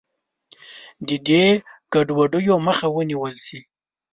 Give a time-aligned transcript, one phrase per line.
[1.07, 1.45] د دې
[1.93, 3.59] ګډوډیو مخه ونیول شي.